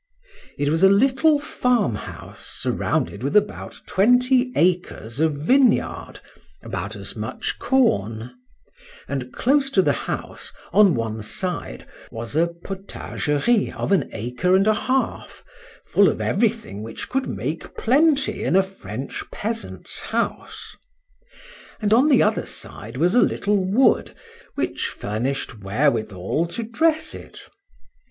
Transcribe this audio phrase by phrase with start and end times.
[0.57, 6.19] —It was a little farm house, surrounded with about twenty acres of vineyard,
[6.63, 8.31] about as much corn;—and
[9.31, 14.73] close to the house, on one side, was a potagerie of an acre and a
[14.73, 15.43] half,
[15.85, 22.47] full of everything which could make plenty in a French peasant's house;—and, on the other
[22.47, 24.15] side, was a little wood,
[24.55, 27.43] which furnished wherewithal to dress it.